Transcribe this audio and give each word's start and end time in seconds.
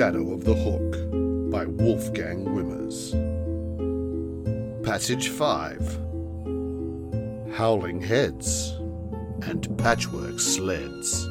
Shadow 0.00 0.32
of 0.32 0.44
the 0.44 0.54
Hook 0.54 0.92
by 1.50 1.66
Wolfgang 1.66 2.46
Wimmers. 2.46 3.12
Passage 4.82 5.28
5 5.28 5.98
Howling 7.52 8.00
Heads 8.00 8.78
and 9.42 9.68
Patchwork 9.76 10.40
Sleds. 10.40 11.28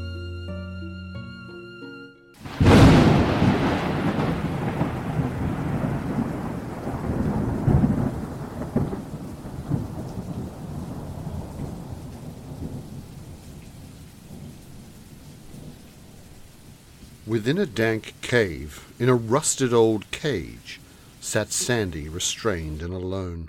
Within 17.40 17.58
a 17.58 17.66
dank 17.66 18.16
cave, 18.22 18.86
in 19.00 19.08
a 19.08 19.16
rusted 19.16 19.72
old 19.72 20.12
cage, 20.12 20.82
sat 21.22 21.54
Sandy 21.54 22.10
restrained 22.10 22.82
and 22.82 22.94
alone. 22.94 23.48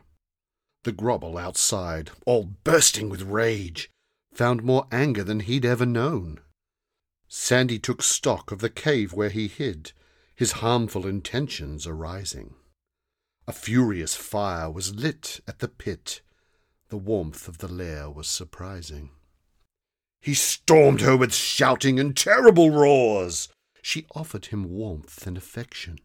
The 0.84 0.92
grobble 0.92 1.36
outside, 1.36 2.12
all 2.24 2.44
bursting 2.44 3.08
with 3.08 3.22
rage, 3.22 3.90
found 4.32 4.62
more 4.62 4.86
anger 4.92 5.24
than 5.24 5.40
he'd 5.40 5.64
ever 5.64 5.84
known. 5.84 6.38
Sandy 7.26 7.80
took 7.80 8.00
stock 8.00 8.52
of 8.52 8.60
the 8.60 8.70
cave 8.70 9.12
where 9.12 9.28
he 9.28 9.48
hid, 9.48 9.90
his 10.36 10.62
harmful 10.62 11.04
intentions 11.04 11.84
arising. 11.84 12.54
A 13.48 13.52
furious 13.52 14.14
fire 14.14 14.70
was 14.70 14.94
lit 14.94 15.40
at 15.48 15.58
the 15.58 15.66
pit. 15.66 16.20
The 16.90 16.96
warmth 16.96 17.48
of 17.48 17.58
the 17.58 17.66
lair 17.66 18.08
was 18.08 18.28
surprising. 18.28 19.10
He 20.20 20.34
stormed 20.34 21.00
her 21.00 21.16
with 21.16 21.34
shouting 21.34 21.98
and 21.98 22.16
terrible 22.16 22.70
roars. 22.70 23.48
She 23.82 24.06
offered 24.14 24.46
him 24.46 24.70
warmth 24.70 25.26
and 25.26 25.36
affection. 25.36 25.98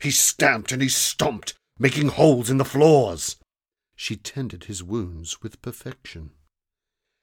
He 0.00 0.10
stamped 0.10 0.72
and 0.72 0.80
he 0.80 0.88
stomped, 0.88 1.54
making 1.78 2.08
holes 2.08 2.50
in 2.50 2.56
the 2.56 2.64
floors. 2.64 3.36
She 3.94 4.16
tended 4.16 4.64
his 4.64 4.82
wounds 4.82 5.42
with 5.42 5.60
perfection. 5.60 6.30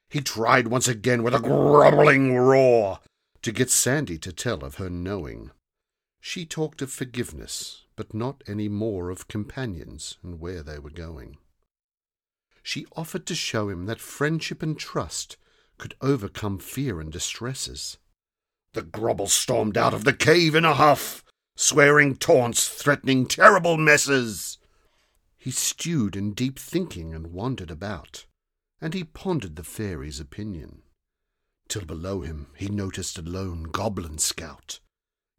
He 0.09 0.21
tried 0.21 0.67
once 0.67 0.87
again 0.87 1.23
with 1.23 1.33
a 1.33 1.39
grumbling 1.39 2.35
roar 2.35 2.99
to 3.41 3.51
get 3.51 3.69
Sandy 3.69 4.17
to 4.19 4.31
tell 4.31 4.63
of 4.63 4.75
her 4.75 4.89
knowing. 4.89 5.51
She 6.21 6.45
talked 6.45 6.81
of 6.81 6.91
forgiveness, 6.91 7.85
but 7.95 8.13
not 8.13 8.43
any 8.47 8.69
more 8.69 9.09
of 9.09 9.27
companions 9.27 10.17
and 10.23 10.39
where 10.39 10.63
they 10.63 10.79
were 10.79 10.89
going. 10.89 11.37
She 12.63 12.85
offered 12.95 13.25
to 13.27 13.35
show 13.35 13.69
him 13.69 13.85
that 13.85 13.99
friendship 13.99 14.61
and 14.61 14.77
trust 14.77 15.37
could 15.77 15.95
overcome 16.01 16.59
fear 16.59 16.99
and 16.99 17.11
distresses. 17.11 17.97
The 18.77 18.83
grobble 18.83 19.25
stormed 19.25 19.75
out 19.75 19.95
of 19.95 20.03
the 20.03 20.13
cave 20.13 20.53
in 20.53 20.63
a 20.63 20.75
huff, 20.75 21.23
swearing 21.55 22.15
taunts, 22.15 22.69
threatening 22.69 23.25
terrible 23.25 23.75
messes. 23.75 24.59
He 25.35 25.49
stewed 25.49 26.15
in 26.15 26.35
deep 26.35 26.59
thinking 26.59 27.11
and 27.11 27.33
wandered 27.33 27.71
about, 27.71 28.27
and 28.79 28.93
he 28.93 29.03
pondered 29.03 29.55
the 29.55 29.63
fairy's 29.63 30.19
opinion, 30.19 30.83
till 31.67 31.85
below 31.85 32.21
him 32.21 32.49
he 32.55 32.69
noticed 32.69 33.17
a 33.17 33.23
lone 33.23 33.63
goblin 33.63 34.19
scout. 34.19 34.79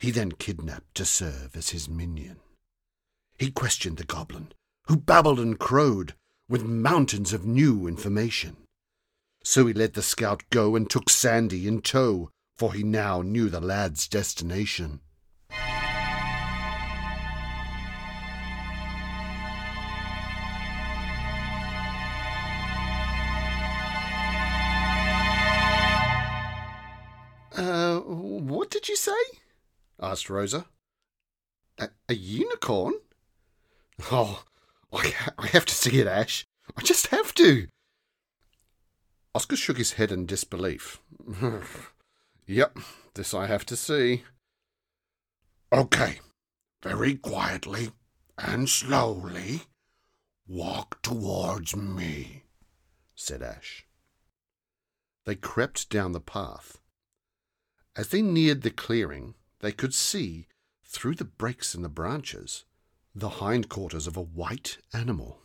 He 0.01 0.11
then 0.11 0.33
kidnapped 0.33 0.97
to 0.97 1.05
serve 1.05 1.55
as 1.55 1.71
his 1.71 1.89
minion. 1.89 2.41
He 3.39 3.53
questioned 3.53 3.99
the 3.99 4.05
goblin, 4.05 4.51
who 4.89 4.97
babbled 4.97 5.39
and 5.39 5.57
crowed 5.61 6.15
with 6.49 6.65
mountains 6.65 7.33
of 7.33 7.47
new 7.47 7.87
information. 7.87 8.57
So 9.45 9.69
he 9.69 9.75
let 9.75 9.95
the 9.95 10.03
scout 10.03 10.43
go 10.51 10.75
and 10.75 10.91
took 10.91 11.09
Sandy 11.09 11.69
in 11.69 11.83
tow, 11.83 12.31
for 12.59 12.75
he 12.75 12.83
now 12.83 13.23
knew 13.23 13.49
the 13.49 13.61
lad's 13.61 14.09
destination. 14.09 14.99
Uh, 27.57 28.01
what 28.01 28.71
did 28.71 28.89
you 28.89 28.97
say? 28.97 29.13
asked 30.01 30.29
Rosa. 30.29 30.67
A, 31.79 31.91
a 32.09 32.15
unicorn? 32.15 32.95
Oh, 34.11 34.43
I, 34.93 35.15
I 35.39 35.47
have 35.49 35.65
to 35.67 35.75
see 35.75 36.01
it, 36.01 36.09
Ash. 36.09 36.45
I 36.77 36.83
just 36.83 37.09
have 37.09 37.33
to. 37.35 37.69
Oscar 39.33 39.57
shook 39.57 39.79
his 39.79 39.93
head 39.93 40.11
in 40.11 40.27
disbelief. 40.27 41.01
yep, 42.49 42.77
this 43.15 43.33
I 43.33 43.47
have 43.47 43.65
to 43.67 43.77
see. 43.77 44.25
Okay, 45.73 46.19
very 46.83 47.15
quietly 47.15 47.93
and 48.37 48.69
slowly 48.69 49.63
walk 50.47 51.03
towards 51.03 51.77
me, 51.77 52.45
said 53.15 53.43
Ash. 53.43 53.87
They 55.27 55.35
crept 55.35 55.91
down 55.91 56.13
the 56.13 56.21
path. 56.21 56.79
As 57.95 58.09
they 58.09 58.23
neared 58.23 58.63
the 58.63 58.71
clearing, 58.71 59.35
they 59.61 59.73
could 59.73 59.93
see, 59.93 60.47
through 60.85 61.17
the 61.17 61.25
breaks 61.25 61.75
in 61.75 61.83
the 61.83 61.89
branches, 61.89 62.65
the 63.15 63.29
hindquarters 63.29 64.07
of 64.07 64.17
a 64.17 64.23
white 64.23 64.79
animal. 64.95 65.41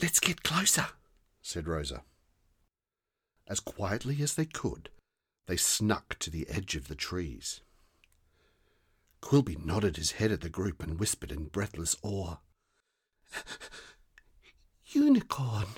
Let's 0.00 0.20
get 0.20 0.42
closer, 0.42 0.88
said 1.40 1.68
Rosa. 1.68 2.02
As 3.46 3.60
quietly 3.60 4.20
as 4.22 4.34
they 4.34 4.46
could, 4.46 4.90
they 5.46 5.56
snuck 5.56 6.18
to 6.18 6.30
the 6.30 6.48
edge 6.48 6.76
of 6.76 6.88
the 6.88 6.94
trees. 6.94 7.60
Quilby 9.20 9.56
nodded 9.56 9.96
his 9.96 10.12
head 10.12 10.32
at 10.32 10.40
the 10.40 10.48
group 10.48 10.82
and 10.82 10.98
whispered 10.98 11.32
in 11.32 11.44
breathless 11.44 11.96
awe, 12.02 12.36
Unicorn! 14.86 15.68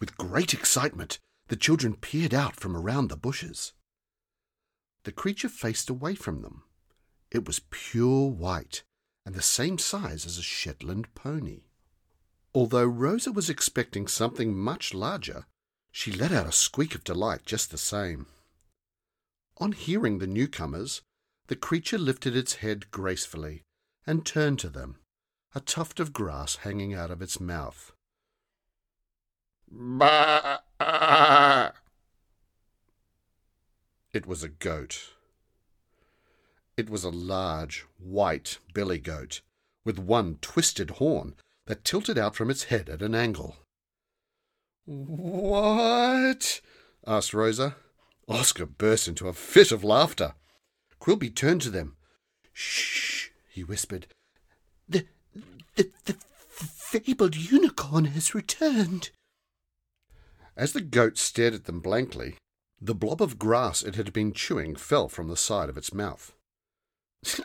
With 0.00 0.16
great 0.16 0.52
excitement, 0.52 1.18
the 1.48 1.56
children 1.56 1.94
peered 1.94 2.34
out 2.34 2.56
from 2.56 2.76
around 2.76 3.08
the 3.08 3.16
bushes. 3.16 3.72
The 5.04 5.12
creature 5.12 5.48
faced 5.48 5.88
away 5.88 6.14
from 6.14 6.42
them. 6.42 6.64
It 7.30 7.46
was 7.46 7.62
pure 7.70 8.28
white 8.28 8.82
and 9.24 9.34
the 9.34 9.42
same 9.42 9.78
size 9.78 10.26
as 10.26 10.38
a 10.38 10.42
Shetland 10.42 11.14
pony. 11.14 11.64
Although 12.54 12.86
Rosa 12.86 13.32
was 13.32 13.50
expecting 13.50 14.06
something 14.06 14.56
much 14.56 14.94
larger, 14.94 15.46
she 15.90 16.12
let 16.12 16.32
out 16.32 16.46
a 16.46 16.52
squeak 16.52 16.94
of 16.94 17.04
delight 17.04 17.44
just 17.44 17.70
the 17.70 17.78
same. 17.78 18.26
On 19.58 19.72
hearing 19.72 20.18
the 20.18 20.26
newcomers, 20.26 21.02
the 21.48 21.56
creature 21.56 21.98
lifted 21.98 22.36
its 22.36 22.56
head 22.56 22.90
gracefully 22.90 23.62
and 24.06 24.24
turned 24.24 24.58
to 24.60 24.68
them, 24.68 24.96
a 25.54 25.60
tuft 25.60 25.98
of 25.98 26.12
grass 26.12 26.56
hanging 26.56 26.94
out 26.94 27.10
of 27.10 27.20
its 27.20 27.40
mouth. 27.40 27.92
Bah! 29.70 30.58
It 34.12 34.26
was 34.26 34.42
a 34.42 34.48
goat. 34.48 35.12
It 36.76 36.88
was 36.88 37.04
a 37.04 37.10
large, 37.10 37.84
white 37.98 38.58
billy 38.72 38.98
goat, 38.98 39.42
with 39.84 39.98
one 39.98 40.38
twisted 40.40 40.90
horn 40.92 41.34
that 41.66 41.84
tilted 41.84 42.16
out 42.16 42.36
from 42.36 42.50
its 42.50 42.64
head 42.64 42.88
at 42.88 43.02
an 43.02 43.14
angle. 43.14 43.56
What? 44.88 46.62
asked 47.06 47.34
Rosa. 47.34 47.76
Oscar 48.26 48.64
burst 48.64 49.06
into 49.06 49.28
a 49.28 49.34
fit 49.34 49.70
of 49.70 49.84
laughter. 49.84 50.32
Quilby 50.98 51.28
turned 51.28 51.60
to 51.62 51.70
them. 51.70 51.96
Shh, 52.54 53.28
he 53.50 53.62
whispered. 53.62 54.06
The, 54.88 55.06
the, 55.76 55.90
the 56.06 56.16
fabled 56.48 57.36
unicorn 57.36 58.06
has 58.06 58.34
returned. 58.34 59.10
As 60.56 60.72
the 60.72 60.80
goat 60.80 61.18
stared 61.18 61.52
at 61.52 61.64
them 61.66 61.80
blankly, 61.80 62.36
the 62.80 62.94
blob 62.94 63.20
of 63.20 63.38
grass 63.38 63.82
it 63.82 63.96
had 63.96 64.14
been 64.14 64.32
chewing 64.32 64.74
fell 64.74 65.10
from 65.10 65.28
the 65.28 65.36
side 65.36 65.68
of 65.68 65.76
its 65.76 65.92
mouth. 65.92 66.32
are, 67.38 67.44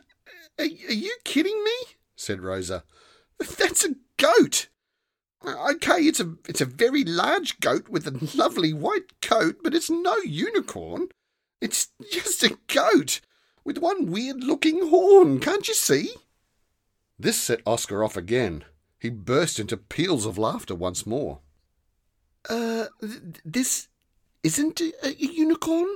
are 0.58 0.66
you 0.66 1.18
kidding 1.26 1.62
me? 1.62 1.76
said 2.16 2.40
Rosa. 2.40 2.86
That's 3.58 3.84
a 3.84 3.96
goat. 4.16 4.70
Okay, 5.46 6.04
it's 6.04 6.20
a 6.20 6.36
it's 6.48 6.62
a 6.62 6.66
very 6.66 7.04
large 7.04 7.60
goat 7.60 7.90
with 7.90 8.08
a 8.08 8.38
lovely 8.38 8.74
white 8.74 9.20
coat, 9.22 9.58
but 9.62 9.74
it's 9.76 9.90
no 9.90 10.16
unicorn. 10.18 11.10
It's 11.60 11.90
just 12.12 12.44
a 12.44 12.58
goat 12.68 13.20
with 13.64 13.78
one 13.78 14.12
weird 14.12 14.44
looking 14.44 14.90
horn, 14.90 15.40
can't 15.40 15.68
you 15.68 15.74
see? 15.74 16.16
This 17.20 17.40
set 17.40 17.62
Oscar 17.66 18.04
off 18.04 18.18
again. 18.18 18.64
He 19.00 19.10
burst 19.10 19.60
into 19.60 19.78
peals 19.78 20.26
of 20.26 20.38
laughter 20.38 20.76
once 20.76 21.06
more. 21.06 21.40
Uh, 22.50 22.86
th- 23.02 23.22
this 23.46 23.88
isn't 24.44 24.80
a, 24.82 24.94
a 25.06 25.12
unicorn? 25.12 25.88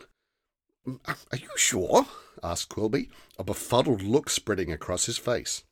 Are 1.05 1.37
you 1.37 1.49
sure? 1.57 2.05
asked 2.43 2.69
Quilby, 2.69 3.09
a 3.37 3.43
befuddled 3.43 4.01
look 4.01 4.29
spreading 4.29 4.71
across 4.71 5.05
his 5.05 5.17
face. 5.17 5.63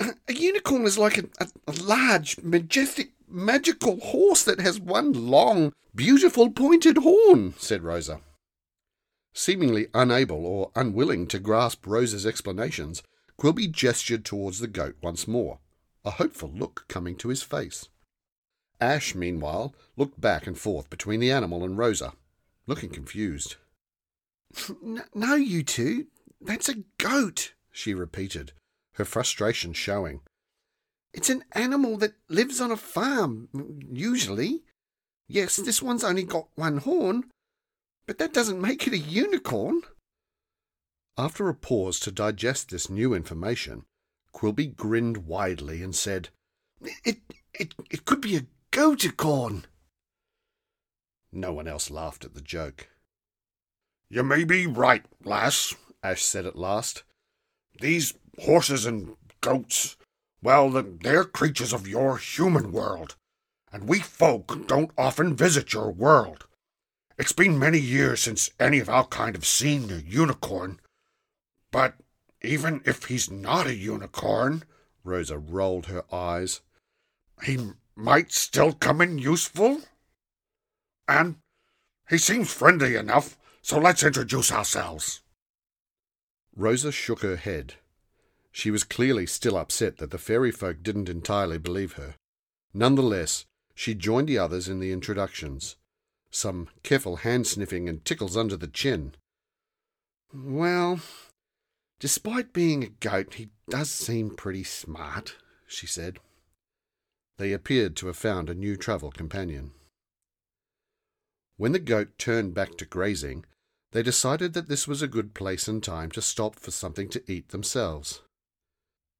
A 0.00 0.32
unicorn 0.32 0.84
is 0.84 0.98
like 0.98 1.18
a, 1.18 1.26
a, 1.38 1.72
large, 1.72 2.38
majestic, 2.42 3.12
magical 3.28 4.00
horse 4.00 4.42
that 4.44 4.60
has 4.60 4.80
one 4.80 5.12
long, 5.12 5.72
beautiful 5.94 6.50
pointed 6.50 6.98
horn, 6.98 7.54
said 7.58 7.82
Rosa. 7.82 8.20
Seemingly 9.32 9.88
unable 9.94 10.46
or 10.46 10.70
unwilling 10.74 11.26
to 11.28 11.38
grasp 11.38 11.86
Rosa's 11.86 12.26
explanations, 12.26 13.02
Quilby 13.36 13.68
gestured 13.68 14.24
towards 14.24 14.58
the 14.58 14.68
goat 14.68 14.96
once 15.02 15.28
more, 15.28 15.58
a 16.04 16.12
hopeful 16.12 16.50
look 16.54 16.84
coming 16.88 17.16
to 17.16 17.28
his 17.28 17.42
face. 17.42 17.88
Ash, 18.80 19.14
meanwhile, 19.14 19.74
looked 19.96 20.20
back 20.20 20.46
and 20.46 20.58
forth 20.58 20.90
between 20.90 21.20
the 21.20 21.30
animal 21.30 21.64
and 21.64 21.78
Rosa, 21.78 22.14
looking 22.66 22.90
confused. 22.90 23.56
No, 25.14 25.34
you 25.34 25.64
two, 25.64 26.06
that's 26.40 26.68
a 26.68 26.84
goat, 26.98 27.54
she 27.72 27.92
repeated, 27.92 28.52
her 28.94 29.04
frustration 29.04 29.72
showing. 29.72 30.20
It's 31.12 31.30
an 31.30 31.44
animal 31.52 31.96
that 31.98 32.14
lives 32.28 32.60
on 32.60 32.70
a 32.70 32.76
farm, 32.76 33.48
usually. 33.92 34.64
Yes, 35.28 35.56
this 35.56 35.80
one's 35.80 36.04
only 36.04 36.24
got 36.24 36.48
one 36.54 36.78
horn, 36.78 37.30
but 38.06 38.18
that 38.18 38.34
doesn't 38.34 38.60
make 38.60 38.86
it 38.86 38.92
a 38.92 38.98
unicorn. 38.98 39.82
After 41.16 41.48
a 41.48 41.54
pause 41.54 42.00
to 42.00 42.10
digest 42.10 42.70
this 42.70 42.90
new 42.90 43.14
information, 43.14 43.84
Quilby 44.32 44.74
grinned 44.76 45.18
widely 45.18 45.82
and 45.82 45.94
said, 45.94 46.30
It, 47.04 47.18
it, 47.54 47.74
it 47.90 48.04
could 48.04 48.20
be 48.20 48.36
a 48.36 48.46
goaticorn. 48.72 49.64
No 51.30 51.52
one 51.52 51.68
else 51.68 51.90
laughed 51.90 52.24
at 52.24 52.34
the 52.34 52.40
joke. 52.40 52.88
You 54.08 54.24
may 54.24 54.44
be 54.44 54.66
right, 54.66 55.04
lass, 55.24 55.74
Ash 56.02 56.22
said 56.22 56.46
at 56.46 56.56
last. 56.56 57.04
These 57.80 58.14
horses 58.40 58.86
and 58.86 59.16
goats, 59.40 59.96
well, 60.42 60.70
they're 60.70 61.24
creatures 61.24 61.72
of 61.72 61.88
your 61.88 62.18
human 62.18 62.72
world, 62.72 63.16
and 63.72 63.88
we 63.88 63.98
folk 63.98 64.66
don't 64.66 64.92
often 64.96 65.34
visit 65.34 65.72
your 65.72 65.90
world. 65.90 66.46
It's 67.18 67.32
been 67.32 67.58
many 67.58 67.78
years 67.78 68.20
since 68.20 68.50
any 68.58 68.78
of 68.78 68.88
our 68.88 69.06
kind 69.06 69.34
have 69.34 69.46
seen 69.46 69.90
a 69.90 69.96
unicorn. 69.96 70.80
But 71.70 71.94
even 72.42 72.82
if 72.84 73.04
he's 73.04 73.30
not 73.30 73.66
a 73.66 73.74
unicorn, 73.74 74.64
Rosa 75.02 75.38
rolled 75.38 75.86
her 75.86 76.04
eyes, 76.12 76.60
he 77.44 77.58
might 77.96 78.32
still 78.32 78.72
come 78.72 79.00
in 79.00 79.18
useful. 79.18 79.82
And 81.08 81.36
he 82.08 82.18
seems 82.18 82.52
friendly 82.52 82.96
enough, 82.96 83.36
so 83.62 83.78
let's 83.78 84.02
introduce 84.02 84.52
ourselves. 84.52 85.20
Rosa 86.56 86.92
shook 86.92 87.20
her 87.22 87.36
head. 87.36 87.74
She 88.52 88.70
was 88.70 88.84
clearly 88.84 89.26
still 89.26 89.56
upset 89.56 89.98
that 89.98 90.10
the 90.10 90.18
fairy 90.18 90.52
folk 90.52 90.82
didn't 90.82 91.08
entirely 91.08 91.58
believe 91.58 91.94
her. 91.94 92.14
Nonetheless, 92.72 93.46
she 93.74 93.94
joined 93.94 94.28
the 94.28 94.38
others 94.38 94.68
in 94.68 94.78
the 94.78 94.92
introductions. 94.92 95.76
Some 96.30 96.68
careful 96.82 97.16
hand 97.16 97.46
sniffing 97.46 97.88
and 97.88 98.04
tickles 98.04 98.36
under 98.36 98.56
the 98.56 98.68
chin. 98.68 99.14
Well, 100.32 101.00
despite 101.98 102.52
being 102.52 102.84
a 102.84 102.88
goat, 102.88 103.34
he 103.34 103.50
does 103.68 103.90
seem 103.90 104.30
pretty 104.30 104.64
smart, 104.64 105.36
she 105.66 105.86
said. 105.86 106.18
They 107.36 107.52
appeared 107.52 107.96
to 107.96 108.06
have 108.06 108.16
found 108.16 108.48
a 108.48 108.54
new 108.54 108.76
travel 108.76 109.10
companion. 109.10 109.72
When 111.56 111.72
the 111.72 111.78
goat 111.78 112.18
turned 112.18 112.54
back 112.54 112.76
to 112.78 112.84
grazing, 112.84 113.44
they 113.94 114.02
decided 114.02 114.54
that 114.54 114.68
this 114.68 114.88
was 114.88 115.02
a 115.02 115.06
good 115.06 115.34
place 115.34 115.68
and 115.68 115.80
time 115.80 116.10
to 116.10 116.20
stop 116.20 116.56
for 116.56 116.72
something 116.72 117.08
to 117.08 117.22
eat 117.30 117.50
themselves. 117.50 118.22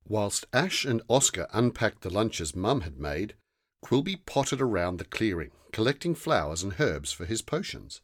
Whilst 0.04 0.46
Ash 0.52 0.84
and 0.84 1.00
Oscar 1.08 1.46
unpacked 1.52 2.02
the 2.02 2.10
lunches 2.10 2.56
Mum 2.56 2.80
had 2.80 2.98
made, 2.98 3.34
Quilby 3.82 4.16
pottered 4.26 4.60
around 4.60 4.96
the 4.96 5.04
clearing, 5.04 5.52
collecting 5.72 6.16
flowers 6.16 6.64
and 6.64 6.74
herbs 6.80 7.12
for 7.12 7.24
his 7.24 7.40
potions, 7.40 8.00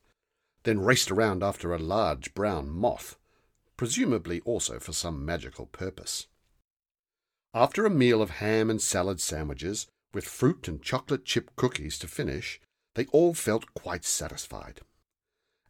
then 0.62 0.78
raced 0.78 1.10
around 1.10 1.42
after 1.42 1.74
a 1.74 1.78
large 1.78 2.34
brown 2.34 2.70
moth, 2.70 3.16
presumably 3.76 4.40
also 4.42 4.78
for 4.78 4.92
some 4.92 5.24
magical 5.24 5.66
purpose. 5.66 6.28
After 7.52 7.84
a 7.84 7.90
meal 7.90 8.22
of 8.22 8.30
ham 8.30 8.70
and 8.70 8.80
salad 8.80 9.20
sandwiches, 9.20 9.88
with 10.14 10.24
fruit 10.24 10.68
and 10.68 10.80
chocolate 10.80 11.24
chip 11.24 11.50
cookies 11.56 11.98
to 11.98 12.06
finish, 12.06 12.60
they 12.94 13.06
all 13.06 13.34
felt 13.34 13.74
quite 13.74 14.04
satisfied. 14.04 14.82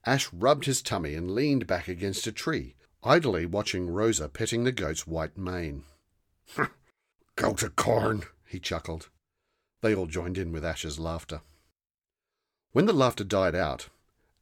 Ash 0.04 0.32
rubbed 0.32 0.64
his 0.64 0.82
tummy 0.82 1.14
and 1.14 1.30
leaned 1.30 1.66
back 1.66 1.88
against 1.88 2.26
a 2.26 2.32
tree, 2.32 2.74
idly 3.02 3.46
watching 3.46 3.88
Rosa 3.88 4.28
petting 4.28 4.64
the 4.64 4.72
goat's 4.72 5.06
white 5.06 5.36
mane. 5.36 5.84
Goaticorn, 7.36 8.24
he 8.46 8.58
chuckled. 8.58 9.08
They 9.82 9.94
all 9.94 10.06
joined 10.06 10.38
in 10.38 10.52
with 10.52 10.64
Ash's 10.64 10.98
laughter. 10.98 11.42
When 12.72 12.86
the 12.86 12.92
laughter 12.92 13.24
died 13.24 13.54
out, 13.54 13.88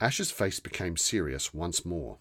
Ash's 0.01 0.31
face 0.31 0.61
became 0.61 0.97
serious 0.97 1.53
once 1.55 1.85
more. 1.85 2.19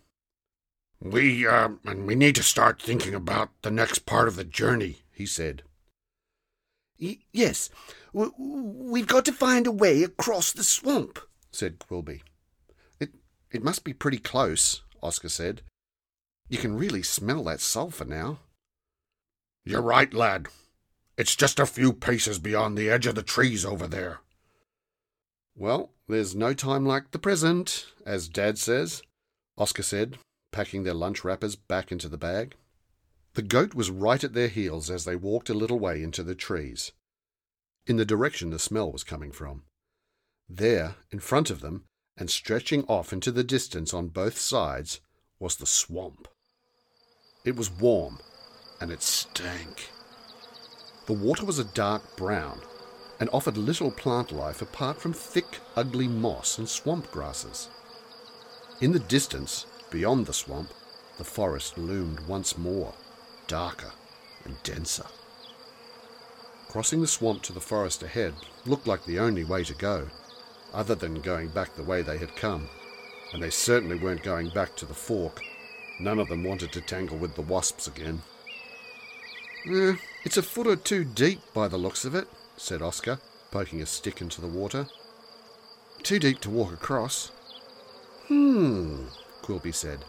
We, 1.00 1.46
uh, 1.46 1.70
and 1.86 2.08
we 2.08 2.16
need 2.16 2.36
to 2.36 2.44
start 2.44 2.82
thinking 2.82 3.14
about 3.14 3.50
the 3.62 3.70
next 3.70 4.06
part 4.06 4.28
of 4.28 4.36
the 4.36 4.44
journey, 4.44 5.04
he 5.12 5.28
said. 5.28 5.62
Y- 7.00 7.20
yes, 7.32 7.70
w- 8.14 8.34
we've 8.38 9.06
got 9.06 9.26
to 9.26 9.32
find 9.32 9.68
a 9.68 9.72
way 9.72 10.02
across 10.02 10.52
the 10.52 10.64
swamp, 10.64 11.20
said 11.52 11.78
Quilby. 11.78 12.22
It, 13.52 13.64
must 13.64 13.84
be 13.84 13.94
pretty 13.94 14.18
close, 14.18 14.82
Oscar 15.02 15.30
said. 15.30 15.62
You 16.50 16.58
can 16.58 16.78
really 16.78 17.04
smell 17.04 17.44
that 17.46 17.62
sulphur 17.62 18.06
now. 18.06 18.40
You're 19.66 19.82
right, 19.82 20.14
lad. 20.14 20.48
It's 21.18 21.36
just 21.36 21.60
a 21.60 21.66
few 21.66 21.94
paces 21.94 22.40
beyond 22.40 22.78
the 22.78 22.90
edge 22.90 23.08
of 23.08 23.16
the 23.16 23.24
trees 23.24 23.66
over 23.66 23.88
there. 23.88 24.20
Well, 25.56 25.92
there's 26.08 26.36
no 26.36 26.54
time 26.54 26.86
like 26.86 27.12
the 27.12 27.20
present, 27.20 27.88
as 28.06 28.30
Dad 28.30 28.58
says, 28.58 29.02
Oscar 29.58 29.84
said, 29.84 30.20
packing 30.52 30.84
their 30.84 30.94
lunch 30.94 31.24
wrappers 31.24 31.56
back 31.56 31.92
into 31.92 32.08
the 32.08 32.18
bag. 32.18 32.56
The 33.34 33.42
goat 33.42 33.74
was 33.74 33.90
right 33.90 34.24
at 34.24 34.34
their 34.34 34.48
heels 34.48 34.90
as 34.90 35.06
they 35.06 35.16
walked 35.16 35.50
a 35.50 35.54
little 35.54 35.80
way 35.80 36.02
into 36.02 36.24
the 36.24 36.36
trees, 36.36 36.92
in 37.86 37.98
the 37.98 38.06
direction 38.06 38.52
the 38.52 38.60
smell 38.60 38.92
was 38.92 39.04
coming 39.04 39.32
from. 39.32 39.64
There, 40.48 40.96
in 41.12 41.20
front 41.20 41.50
of 41.50 41.62
them, 41.62 41.86
and 42.18 42.30
stretching 42.30 42.84
off 42.86 43.14
into 43.14 43.32
the 43.32 43.44
distance 43.44 43.94
on 43.94 44.08
both 44.08 44.38
sides, 44.38 45.00
was 45.40 45.56
the 45.56 45.66
swamp. 45.66 46.28
It 47.46 47.56
was 47.56 47.72
warm 47.72 48.20
and 48.82 48.92
it 48.92 49.02
stank. 49.02 49.90
The 51.06 51.14
water 51.14 51.46
was 51.46 51.60
a 51.60 51.64
dark 51.64 52.18
brown 52.18 52.62
and 53.20 53.30
offered 53.32 53.58
little 53.58 53.92
plant 53.92 54.32
life 54.32 54.62
apart 54.62 55.00
from 55.00 55.14
thick, 55.14 55.60
ugly 55.76 56.08
moss 56.08 56.58
and 56.58 56.68
swamp 56.68 57.10
grasses. 57.12 57.70
In 58.82 58.92
the 58.92 59.00
distance, 59.00 59.66
beyond 59.90 60.26
the 60.26 60.34
swamp, 60.34 60.72
the 61.18 61.24
forest 61.24 61.78
loomed 61.78 62.20
once 62.22 62.58
more, 62.58 62.94
darker 63.48 63.92
and 64.46 64.62
denser. 64.64 65.06
Crossing 66.70 67.02
the 67.02 67.08
swamp 67.08 67.42
to 67.44 67.54
the 67.54 67.62
forest 67.62 68.04
ahead 68.04 68.34
looked 68.66 68.86
like 68.86 69.06
the 69.06 69.20
only 69.20 69.44
way 69.44 69.64
to 69.64 69.74
go, 69.74 70.08
other 70.78 70.94
than 70.94 71.20
going 71.22 71.48
back 71.50 71.76
the 71.76 71.84
way 71.84 72.04
they 72.04 72.20
had 72.20 72.36
come, 72.36 72.70
and 73.34 73.42
they 73.42 73.50
certainly 73.50 73.98
weren't 73.98 74.22
going 74.22 74.48
back 74.50 74.76
to 74.76 74.86
the 74.86 74.94
fork. 74.94 75.42
None 76.00 76.20
of 76.20 76.30
them 76.30 76.44
wanted 76.44 76.72
to 76.74 76.82
tangle 76.82 77.18
with 77.18 77.34
the 77.34 77.42
wasps 77.42 77.88
again. 77.88 78.22
Eh, 79.66 79.96
it's 80.24 80.38
a 80.38 80.44
foot 80.44 80.68
or 80.68 80.76
two 80.76 81.04
deep 81.04 81.42
by 81.52 81.68
the 81.68 81.80
looks 81.80 82.06
of 82.06 82.14
it, 82.14 82.28
said 82.58 82.84
Oscar, 82.84 83.18
poking 83.50 83.82
a 83.82 83.88
stick 83.88 84.22
into 84.22 84.40
the 84.40 84.48
water. 84.48 84.88
Too 86.04 86.20
deep 86.20 86.40
to 86.42 86.50
walk 86.52 86.72
across. 86.72 87.32
Hmm, 88.28 89.06
Quilby 89.42 89.74
said. 89.74 90.06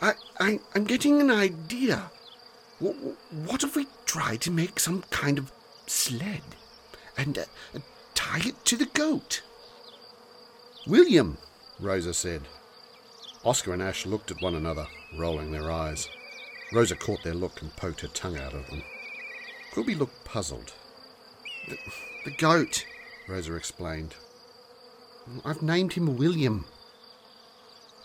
I, 0.00 0.12
I, 0.38 0.60
I'm 0.76 0.84
getting 0.84 1.20
an 1.20 1.32
idea. 1.32 2.10
W- 2.80 3.16
what 3.46 3.64
if 3.64 3.74
we 3.74 3.88
try 4.06 4.36
to 4.36 4.50
make 4.52 4.78
some 4.78 5.02
kind 5.10 5.38
of 5.38 5.50
sled 5.86 6.42
and 7.18 7.36
uh, 7.36 7.44
tie 8.14 8.42
it 8.44 8.64
to 8.66 8.76
the 8.76 8.86
goat? 8.86 9.42
William, 10.86 11.38
Rosa 11.80 12.12
said. 12.12 12.42
Oscar 13.44 13.72
and 13.72 13.82
Ash 13.82 14.04
looked 14.04 14.30
at 14.30 14.42
one 14.42 14.54
another, 14.54 14.86
rolling 15.16 15.50
their 15.50 15.70
eyes. 15.70 16.08
Rosa 16.72 16.94
caught 16.94 17.22
their 17.22 17.34
look 17.34 17.62
and 17.62 17.74
poked 17.76 18.02
her 18.02 18.08
tongue 18.08 18.38
out 18.38 18.54
at 18.54 18.66
them. 18.68 18.82
Quilby 19.72 19.98
looked 19.98 20.24
puzzled. 20.24 20.72
The, 21.68 21.78
the 22.24 22.30
goat, 22.32 22.84
Rosa 23.28 23.54
explained. 23.54 24.14
I've 25.44 25.62
named 25.62 25.94
him 25.94 26.16
William. 26.16 26.66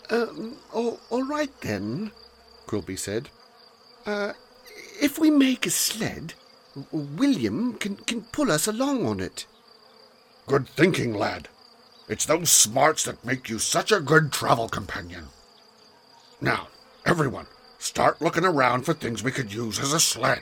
Um, 0.09 0.55
all, 0.74 1.00
all 1.09 1.24
right 1.24 1.51
then, 1.62 2.12
Quilby 2.65 2.98
said. 2.98 3.29
Uh, 4.05 4.33
if 5.01 5.19
we 5.19 5.29
make 5.29 5.65
a 5.65 5.69
sled, 5.69 6.33
William 6.91 7.74
can, 7.74 7.98
can 7.98 8.21
pull 8.21 8.51
us 8.51 8.67
along 8.67 9.05
on 9.05 9.19
it. 9.19 9.45
Good 10.48 10.67
thinking, 10.69 11.13
lad. 11.13 11.50
It's 12.10 12.25
those 12.25 12.50
smarts 12.50 13.04
that 13.04 13.24
make 13.24 13.50
you 13.50 13.60
such 13.60 13.92
a 13.92 14.00
good 14.00 14.32
travel 14.32 14.68
companion. 14.68 15.28
Now, 16.42 16.70
everyone, 17.06 17.46
start 17.78 18.20
looking 18.20 18.44
around 18.44 18.82
for 18.82 18.96
things 18.96 19.22
we 19.22 19.32
could 19.32 19.54
use 19.54 19.80
as 19.80 19.94
a 19.94 20.00
sled. 20.00 20.42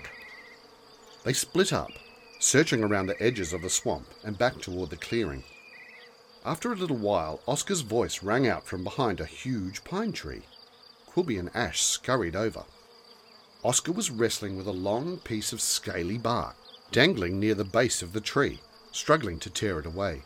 They 1.25 1.33
split 1.33 1.73
up, 1.73 1.91
searching 2.39 2.85
around 2.85 3.07
the 3.07 3.21
edges 3.21 3.51
of 3.51 3.63
the 3.63 3.69
swamp 3.69 4.07
and 4.23 4.37
back 4.37 4.61
toward 4.61 4.91
the 4.91 4.95
clearing. 4.95 5.43
After 6.45 6.71
a 6.71 6.75
little 6.75 6.95
while, 6.95 7.41
Oscar's 7.45 7.81
voice 7.81 8.23
rang 8.23 8.47
out 8.47 8.65
from 8.65 8.85
behind 8.85 9.19
a 9.19 9.25
huge 9.25 9.83
pine 9.83 10.13
tree. 10.13 10.43
Quilby 11.05 11.37
and 11.37 11.53
Ash 11.53 11.81
scurried 11.81 12.37
over. 12.37 12.63
Oscar 13.63 13.91
was 13.91 14.09
wrestling 14.09 14.55
with 14.55 14.67
a 14.67 14.71
long 14.71 15.17
piece 15.17 15.51
of 15.51 15.59
scaly 15.59 16.17
bark, 16.17 16.55
dangling 16.93 17.41
near 17.41 17.55
the 17.55 17.65
base 17.65 18.01
of 18.01 18.13
the 18.13 18.21
tree, 18.21 18.61
struggling 18.93 19.37
to 19.39 19.49
tear 19.49 19.79
it 19.79 19.85
away. 19.85 20.23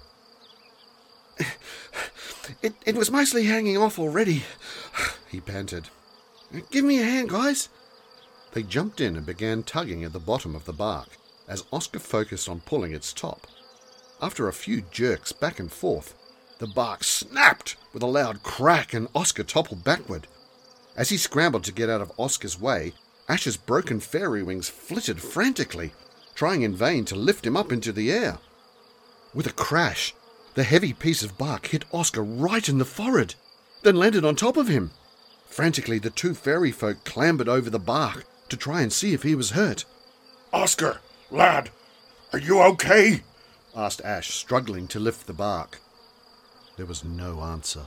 It, 2.61 2.73
it 2.85 2.95
was 2.95 3.09
mostly 3.09 3.45
hanging 3.45 3.77
off 3.77 3.97
already, 3.97 4.43
he 5.29 5.39
panted. 5.39 5.89
Give 6.69 6.83
me 6.83 6.99
a 6.99 7.03
hand, 7.03 7.29
guys. 7.29 7.69
They 8.51 8.63
jumped 8.63 8.99
in 8.99 9.15
and 9.15 9.25
began 9.25 9.63
tugging 9.63 10.03
at 10.03 10.13
the 10.13 10.19
bottom 10.19 10.55
of 10.55 10.65
the 10.65 10.73
bark 10.73 11.07
as 11.47 11.63
Oscar 11.71 11.99
focused 11.99 12.49
on 12.49 12.59
pulling 12.61 12.93
its 12.93 13.13
top. 13.13 13.47
After 14.21 14.47
a 14.47 14.53
few 14.53 14.81
jerks 14.91 15.31
back 15.31 15.59
and 15.59 15.71
forth, 15.71 16.13
the 16.59 16.67
bark 16.67 17.03
snapped 17.03 17.77
with 17.93 18.03
a 18.03 18.07
loud 18.07 18.43
crack 18.43 18.93
and 18.93 19.07
Oscar 19.15 19.43
toppled 19.43 19.83
backward. 19.83 20.27
As 20.95 21.09
he 21.09 21.17
scrambled 21.17 21.63
to 21.63 21.71
get 21.71 21.89
out 21.89 22.01
of 22.01 22.11
Oscar's 22.17 22.59
way, 22.59 22.93
Ash's 23.27 23.57
broken 23.57 23.99
fairy 23.99 24.43
wings 24.43 24.69
flitted 24.69 25.21
frantically, 25.21 25.93
trying 26.35 26.61
in 26.61 26.75
vain 26.75 27.05
to 27.05 27.15
lift 27.15 27.47
him 27.47 27.57
up 27.57 27.71
into 27.71 27.91
the 27.91 28.11
air. 28.11 28.39
With 29.33 29.47
a 29.47 29.53
crash, 29.53 30.13
the 30.53 30.63
heavy 30.63 30.93
piece 30.93 31.23
of 31.23 31.37
bark 31.37 31.67
hit 31.67 31.85
Oscar 31.91 32.23
right 32.23 32.67
in 32.67 32.77
the 32.77 32.85
forehead, 32.85 33.35
then 33.83 33.95
landed 33.95 34.25
on 34.25 34.35
top 34.35 34.57
of 34.57 34.67
him. 34.67 34.91
Frantically, 35.45 35.99
the 35.99 36.09
two 36.09 36.33
fairy 36.33 36.71
folk 36.71 37.03
clambered 37.03 37.49
over 37.49 37.69
the 37.69 37.79
bark 37.79 38.25
to 38.49 38.57
try 38.57 38.81
and 38.81 38.91
see 38.91 39.13
if 39.13 39.23
he 39.23 39.35
was 39.35 39.51
hurt. 39.51 39.85
Oscar, 40.53 40.99
lad, 41.29 41.69
are 42.33 42.39
you 42.39 42.61
okay? 42.61 43.23
asked 43.75 44.01
Ash, 44.01 44.33
struggling 44.33 44.87
to 44.87 44.99
lift 44.99 45.27
the 45.27 45.33
bark. 45.33 45.79
There 46.77 46.85
was 46.85 47.03
no 47.03 47.41
answer. 47.41 47.85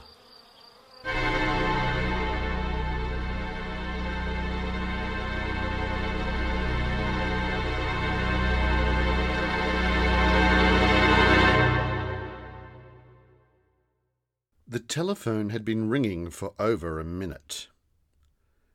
The 14.75 14.81
telephone 14.81 15.51
had 15.51 15.63
been 15.63 15.87
ringing 15.87 16.29
for 16.29 16.53
over 16.59 16.99
a 16.99 17.05
minute. 17.05 17.69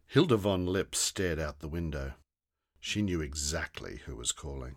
Hilda 0.06 0.38
von 0.38 0.64
Lippe 0.64 0.94
stared 0.94 1.38
out 1.38 1.60
the 1.60 1.68
window. 1.68 2.14
She 2.78 3.02
knew 3.02 3.20
exactly 3.20 4.00
who 4.06 4.16
was 4.16 4.32
calling. 4.32 4.76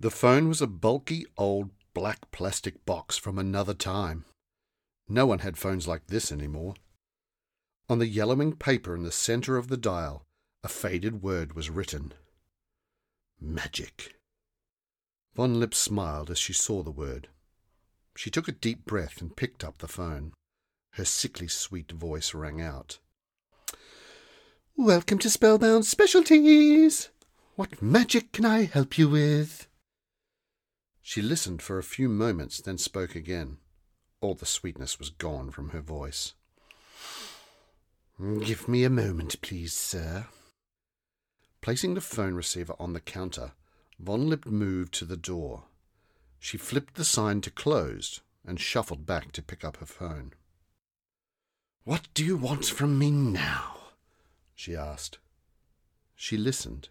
The 0.00 0.10
phone 0.10 0.48
was 0.48 0.62
a 0.62 0.66
bulky 0.66 1.26
old 1.36 1.72
black 1.92 2.30
plastic 2.30 2.86
box 2.86 3.18
from 3.18 3.38
another 3.38 3.74
time. 3.74 4.24
No 5.10 5.26
one 5.26 5.40
had 5.40 5.58
phones 5.58 5.86
like 5.86 6.06
this 6.06 6.32
anymore. 6.32 6.72
On 7.90 7.98
the 7.98 8.08
yellowing 8.08 8.56
paper 8.56 8.96
in 8.96 9.02
the 9.02 9.12
center 9.12 9.58
of 9.58 9.68
the 9.68 9.76
dial, 9.76 10.24
a 10.62 10.68
faded 10.68 11.20
word 11.20 11.52
was 11.52 11.68
written 11.68 12.14
Magic. 13.38 14.14
Von 15.34 15.60
Lippe 15.60 15.74
smiled 15.74 16.30
as 16.30 16.38
she 16.38 16.54
saw 16.54 16.82
the 16.82 16.90
word. 16.90 17.28
She 18.16 18.30
took 18.30 18.48
a 18.48 18.52
deep 18.52 18.84
breath 18.84 19.20
and 19.20 19.36
picked 19.36 19.64
up 19.64 19.78
the 19.78 19.88
phone. 19.88 20.32
Her 20.92 21.04
sickly 21.04 21.48
sweet 21.48 21.90
voice 21.90 22.32
rang 22.32 22.60
out. 22.60 22.98
Welcome 24.76 25.18
to 25.20 25.30
Spellbound 25.30 25.84
Specialties! 25.84 27.10
What 27.56 27.82
magic 27.82 28.32
can 28.32 28.44
I 28.44 28.64
help 28.64 28.98
you 28.98 29.08
with? 29.08 29.68
She 31.02 31.22
listened 31.22 31.62
for 31.62 31.78
a 31.78 31.84
few 31.84 32.08
moments, 32.08 32.60
then 32.60 32.78
spoke 32.78 33.14
again. 33.14 33.58
All 34.20 34.34
the 34.34 34.46
sweetness 34.46 34.98
was 34.98 35.10
gone 35.10 35.50
from 35.50 35.70
her 35.70 35.80
voice. 35.80 36.34
Give 38.18 38.68
me 38.68 38.84
a 38.84 38.90
moment, 38.90 39.40
please, 39.42 39.74
sir. 39.74 40.26
Placing 41.60 41.94
the 41.94 42.00
phone 42.00 42.34
receiver 42.34 42.74
on 42.78 42.92
the 42.92 43.00
counter, 43.00 43.52
Von 43.98 44.28
Lippe 44.28 44.46
moved 44.46 44.94
to 44.94 45.04
the 45.04 45.16
door. 45.16 45.64
She 46.44 46.58
flipped 46.58 46.96
the 46.96 47.06
sign 47.06 47.40
to 47.40 47.50
closed 47.50 48.20
and 48.44 48.60
shuffled 48.60 49.06
back 49.06 49.32
to 49.32 49.40
pick 49.40 49.64
up 49.64 49.78
her 49.78 49.86
phone. 49.86 50.34
What 51.84 52.06
do 52.12 52.22
you 52.22 52.36
want 52.36 52.66
from 52.66 52.98
me 52.98 53.10
now? 53.10 53.78
she 54.54 54.76
asked. 54.76 55.16
She 56.14 56.36
listened. 56.36 56.90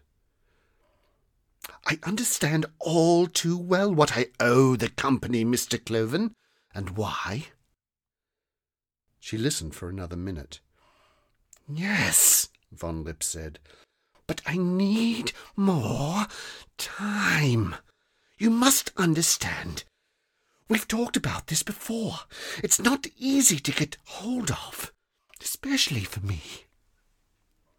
I 1.86 2.00
understand 2.02 2.66
all 2.80 3.28
too 3.28 3.56
well 3.56 3.94
what 3.94 4.16
I 4.16 4.26
owe 4.40 4.74
the 4.74 4.88
company, 4.88 5.44
Mr. 5.44 5.82
Cloven, 5.82 6.34
and 6.74 6.96
why. 6.96 7.46
She 9.20 9.38
listened 9.38 9.76
for 9.76 9.88
another 9.88 10.16
minute. 10.16 10.58
Yes, 11.68 12.48
Von 12.72 13.04
Lippe 13.04 13.22
said, 13.22 13.60
but 14.26 14.42
I 14.46 14.56
need 14.56 15.30
more 15.54 16.26
time. 16.76 17.76
You 18.44 18.50
must 18.50 18.92
understand. 18.98 19.84
We've 20.68 20.86
talked 20.86 21.16
about 21.16 21.46
this 21.46 21.62
before. 21.62 22.16
It's 22.62 22.78
not 22.78 23.06
easy 23.16 23.58
to 23.58 23.72
get 23.72 23.96
hold 24.04 24.50
of, 24.50 24.92
especially 25.40 26.02
for 26.02 26.20
me. 26.20 26.42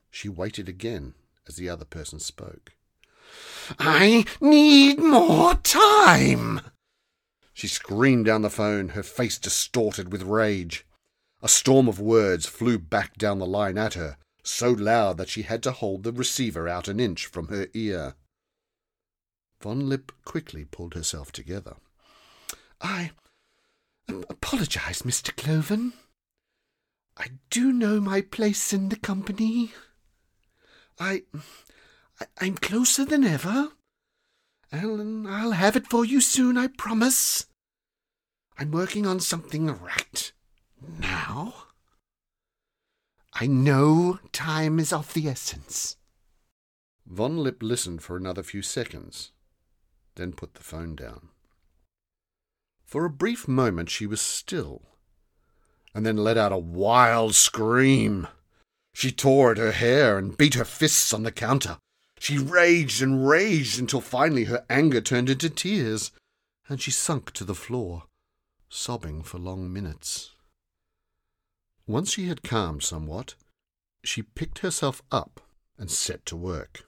She 0.10 0.27
waited 0.27 0.67
again 0.67 1.13
as 1.48 1.57
the 1.57 1.69
other 1.69 1.86
person 1.86 2.19
spoke. 2.19 2.72
I 3.77 4.25
need 4.41 4.98
more 4.98 5.53
time! 5.53 6.62
She 7.53 7.67
screamed 7.67 8.25
down 8.25 8.41
the 8.41 8.50
phone, 8.50 8.89
her 8.89 9.03
face 9.03 9.38
distorted 9.38 10.12
with 10.12 10.24
rage. 10.24 10.84
A 11.43 11.48
storm 11.48 11.88
of 11.88 12.00
words 12.00 12.48
flew 12.48 12.79
back 12.79 13.19
down 13.19 13.38
the 13.38 13.45
line 13.45 13.77
at 13.77 13.93
her, 13.93 14.17
so 14.41 14.72
loud 14.72 15.17
that 15.17 15.29
she 15.29 15.43
had 15.43 15.62
to 15.62 15.72
hold 15.72 16.01
the 16.01 16.12
receiver 16.12 16.67
out 16.67 16.88
an 16.88 17.00
inch 17.00 17.27
from 17.27 17.50
her 17.50 17.67
ear. 17.75 18.15
Von 19.62 19.89
Lippe 19.89 20.13
quickly 20.24 20.65
pulled 20.65 20.93
herself 20.93 21.31
together. 21.31 21.75
I 22.81 23.12
apologize, 24.29 25.01
Mr. 25.01 25.35
Cloven. 25.35 25.93
I 27.17 27.27
do 27.50 27.71
know 27.71 28.00
my 28.01 28.21
place 28.21 28.74
in 28.74 28.89
the 28.89 28.97
company. 28.97 29.71
I, 31.00 31.24
I 32.39 32.45
am 32.45 32.55
closer 32.55 33.05
than 33.05 33.24
ever. 33.24 33.69
And 34.71 35.27
I'll 35.27 35.51
have 35.51 35.75
it 35.75 35.88
for 35.88 36.03
you 36.03 36.19
soon, 36.19 36.57
I 36.57 36.67
promise. 36.67 37.45
I'm 38.57 38.71
working 38.71 39.05
on 39.05 39.19
something 39.19 39.67
right 39.67 40.31
now. 41.00 41.53
I 43.33 43.47
know 43.47 44.19
time 44.31 44.79
is 44.79 44.93
of 44.93 45.13
the 45.13 45.27
essence. 45.27 45.97
Von 47.05 47.38
Lippe 47.38 47.62
listened 47.62 48.01
for 48.01 48.15
another 48.17 48.43
few 48.43 48.62
seconds, 48.62 49.31
then 50.15 50.34
put 50.34 50.55
the 50.55 50.63
phone 50.63 50.95
down. 50.95 51.29
For 52.86 53.05
a 53.05 53.10
brief 53.10 53.48
moment 53.48 53.89
she 53.89 54.05
was 54.05 54.22
still, 54.22 54.84
and 55.93 56.05
then 56.05 56.17
let 56.17 56.38
out 56.38 56.51
a 56.51 56.57
wild 56.57 57.36
scream. 57.36 58.27
She 58.93 59.12
tore 59.12 59.51
at 59.51 59.57
her 59.57 59.72
hair 59.72 60.17
and 60.17 60.38
beat 60.38 60.53
her 60.53 60.65
fists 60.65 61.13
on 61.13 61.24
the 61.24 61.31
counter. 61.31 61.77
She 62.19 62.38
raged 62.38 63.01
and 63.01 63.27
raged 63.27 63.79
until 63.79 64.01
finally 64.01 64.45
her 64.45 64.65
anger 64.69 65.01
turned 65.01 65.29
into 65.29 65.50
tears, 65.50 66.12
and 66.69 66.81
she 66.81 66.91
sunk 66.91 67.31
to 67.31 67.43
the 67.43 67.55
floor, 67.55 68.03
sobbing 68.69 69.24
for 69.24 69.38
long 69.38 69.72
minutes. 69.72 70.31
Once 71.88 72.13
she 72.13 72.27
had 72.27 72.41
calmed 72.41 72.84
somewhat, 72.84 73.36
she 74.03 74.22
picked 74.22 74.60
herself 74.60 75.01
up 75.12 75.41
and 75.77 75.91
set 75.91 76.25
to 76.25 76.36
work. 76.36 76.86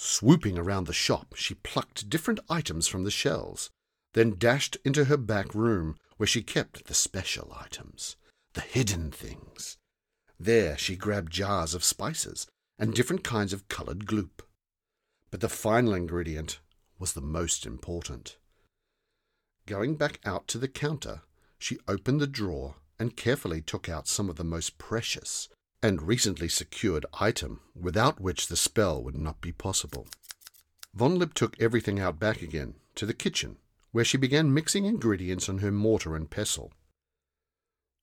Swooping 0.00 0.56
around 0.56 0.86
the 0.86 0.92
shop, 0.92 1.34
she 1.34 1.54
plucked 1.56 2.08
different 2.08 2.38
items 2.48 2.86
from 2.86 3.02
the 3.02 3.10
shelves, 3.10 3.68
then 4.12 4.38
dashed 4.38 4.76
into 4.84 5.06
her 5.06 5.16
back 5.16 5.56
room 5.56 5.96
where 6.18 6.26
she 6.28 6.40
kept 6.40 6.84
the 6.84 6.94
special 6.94 7.52
items, 7.60 8.14
the 8.52 8.60
hidden 8.60 9.10
things. 9.10 9.76
There 10.38 10.78
she 10.78 10.94
grabbed 10.94 11.32
jars 11.32 11.74
of 11.74 11.82
spices 11.82 12.46
and 12.78 12.94
different 12.94 13.24
kinds 13.24 13.52
of 13.52 13.66
coloured 13.66 14.06
gloop. 14.06 14.40
But 15.32 15.40
the 15.40 15.48
final 15.48 15.92
ingredient 15.94 16.60
was 17.00 17.14
the 17.14 17.20
most 17.20 17.66
important. 17.66 18.36
Going 19.66 19.96
back 19.96 20.20
out 20.24 20.46
to 20.48 20.58
the 20.58 20.68
counter, 20.68 21.22
she 21.58 21.80
opened 21.88 22.20
the 22.20 22.28
drawer 22.28 22.76
and 23.00 23.16
carefully 23.16 23.62
took 23.62 23.88
out 23.88 24.06
some 24.06 24.30
of 24.30 24.36
the 24.36 24.44
most 24.44 24.78
precious 24.78 25.48
and 25.82 26.02
recently 26.02 26.48
secured 26.48 27.06
item 27.20 27.60
without 27.74 28.20
which 28.20 28.48
the 28.48 28.56
spell 28.56 29.02
would 29.02 29.16
not 29.16 29.40
be 29.40 29.52
possible. 29.52 30.06
Von 30.94 31.18
Lippe 31.18 31.34
took 31.34 31.60
everything 31.60 32.00
out 32.00 32.18
back 32.18 32.42
again 32.42 32.74
to 32.96 33.06
the 33.06 33.14
kitchen, 33.14 33.56
where 33.92 34.04
she 34.04 34.16
began 34.16 34.52
mixing 34.52 34.84
ingredients 34.84 35.48
on 35.48 35.58
her 35.58 35.70
mortar 35.70 36.16
and 36.16 36.30
pestle. 36.30 36.72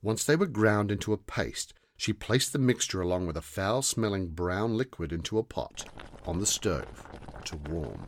Once 0.01 0.23
they 0.23 0.35
were 0.35 0.45
ground 0.45 0.91
into 0.91 1.11
a 1.11 1.17
paste, 1.17 1.73
she 1.97 2.13
placed 2.13 2.53
the 2.53 2.59
mixture 2.59 3.01
along 3.01 3.27
with 3.27 3.35
a 3.35 3.41
foul 3.41 3.81
smelling 3.81 4.27
brown 4.27 4.77
liquid 4.77 5.11
into 5.11 5.37
a 5.37 5.43
pot 5.43 5.85
on 6.25 6.39
the 6.39 6.45
stove 6.45 7.05
to 7.45 7.57
warm. 7.57 8.07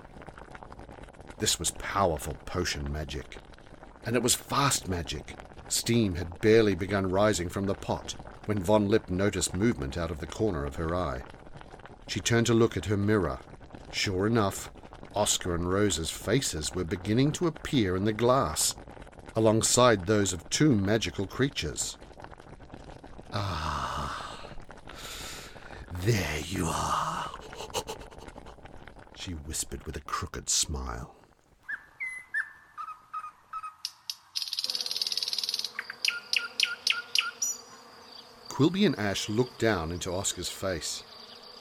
This 1.39 1.59
was 1.59 1.71
powerful 1.71 2.35
potion 2.45 2.91
magic, 2.91 3.37
and 4.05 4.15
it 4.15 4.23
was 4.23 4.35
fast 4.35 4.87
magic. 4.87 5.35
Steam 5.67 6.15
had 6.15 6.39
barely 6.39 6.75
begun 6.75 7.09
rising 7.09 7.49
from 7.49 7.65
the 7.65 7.75
pot 7.75 8.15
when 8.47 8.59
Von 8.59 8.87
Lippe 8.87 9.09
noticed 9.09 9.53
movement 9.53 9.97
out 9.97 10.09
of 10.09 10.19
the 10.19 10.25
corner 10.25 10.65
of 10.65 10.75
her 10.75 10.95
eye. 10.95 11.21
She 12.07 12.21
turned 12.21 12.47
to 12.47 12.53
look 12.53 12.77
at 12.77 12.85
her 12.85 12.95
mirror. 12.95 13.39
Sure 13.91 14.25
enough, 14.25 14.71
Oscar 15.13 15.53
and 15.53 15.69
Rosa's 15.69 16.09
faces 16.09 16.73
were 16.73 16.85
beginning 16.85 17.33
to 17.33 17.47
appear 17.47 17.97
in 17.97 18.05
the 18.05 18.13
glass, 18.13 18.73
alongside 19.35 20.05
those 20.05 20.31
of 20.31 20.49
two 20.49 20.73
magical 20.73 21.27
creatures. 21.27 21.97
Ah, 23.33 24.47
there 26.01 26.39
you 26.45 26.67
are, 26.67 27.29
she 29.17 29.31
whispered 29.31 29.85
with 29.85 29.97
a 29.97 30.01
crooked 30.01 30.49
smile. 30.49 31.16
Quilby 38.57 38.87
and 38.87 38.97
Ash 38.97 39.29
looked 39.29 39.59
down 39.59 39.91
into 39.91 40.11
Oscar's 40.11 40.49
face. 40.49 41.03